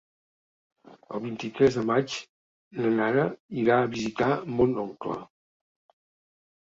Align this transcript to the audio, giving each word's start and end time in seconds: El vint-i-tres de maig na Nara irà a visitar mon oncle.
El 1.17 1.21
vint-i-tres 1.25 1.77
de 1.81 1.83
maig 1.91 2.15
na 2.85 2.93
Nara 2.95 3.27
irà 3.65 3.77
a 3.83 3.93
visitar 3.95 4.31
mon 4.59 4.75
oncle. 4.89 5.19